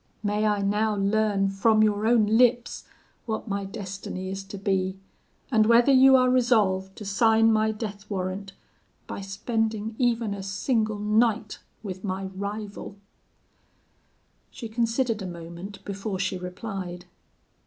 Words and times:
May 0.23 0.47
I 0.47 0.63
now 0.63 0.95
learn 0.95 1.49
from 1.49 1.83
your 1.83 2.07
own 2.07 2.25
lips 2.25 2.85
what 3.27 3.47
my 3.47 3.65
destiny 3.65 4.29
is 4.31 4.43
to 4.45 4.57
be, 4.57 4.97
and 5.51 5.67
whether 5.67 5.91
you 5.91 6.15
are 6.15 6.27
resolved 6.31 6.95
to 6.95 7.05
sign 7.05 7.53
my 7.53 7.69
death 7.71 8.09
warrant, 8.09 8.53
by 9.05 9.21
spending 9.21 9.93
even 9.99 10.33
a 10.33 10.41
single 10.41 10.97
night 10.97 11.59
with 11.83 12.03
my 12.03 12.23
rival?' 12.25 12.95
"She 14.49 14.67
considered 14.67 15.21
a 15.21 15.27
moment 15.27 15.85
before 15.85 16.17
she 16.17 16.35
replied. 16.35 17.05